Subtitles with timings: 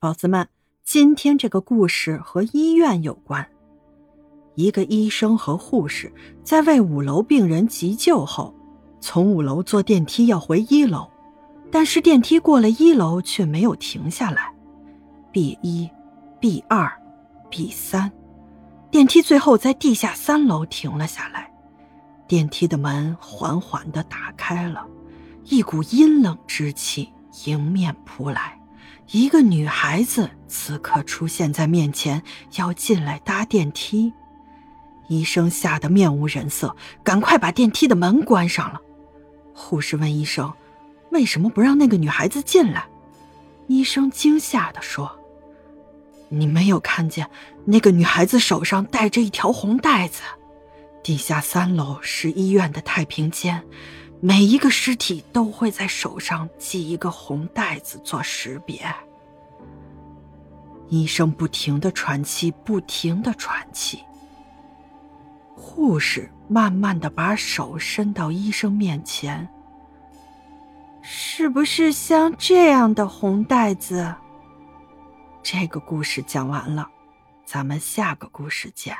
[0.00, 0.46] 宝子们，
[0.84, 3.44] 今天这个故事和医院有关。
[4.54, 6.12] 一个医生和护士
[6.44, 8.54] 在为五楼病人急救后，
[9.00, 11.10] 从五楼坐电梯要回一楼，
[11.72, 14.54] 但是电梯过了一楼却没有停下来。
[15.32, 15.90] B 一、
[16.38, 16.88] B 二、
[17.50, 18.12] B 三，
[18.92, 21.52] 电梯最后在地下三楼停了下来。
[22.28, 24.86] 电梯的门缓缓的打开了，
[25.42, 27.12] 一股阴冷之气
[27.46, 28.57] 迎面扑来。
[29.10, 32.22] 一个女孩子此刻出现在面前，
[32.56, 34.12] 要进来搭电梯。
[35.08, 38.78] 医生吓得面无人色，赶快把电梯的门关上了。
[39.54, 40.52] 护士问医生
[41.10, 42.86] ：“为什么不让那个女孩子进来？”
[43.66, 45.10] 医生惊吓地说
[46.28, 47.30] ：“你没有看见
[47.64, 50.20] 那个女孩子手上戴着一条红带子？
[51.02, 53.64] 地下三楼是医院的太平间。”
[54.20, 58.84] 每一个尸体都会在手上系一个红带子做识别。
[60.88, 64.02] 医生不停的喘气，不停的喘气。
[65.54, 69.48] 护士慢慢的把手伸到医生面前。
[71.02, 74.14] 是不是像这样的红带子？
[75.42, 76.88] 这个故事讲完了，
[77.44, 78.96] 咱们下个故事见。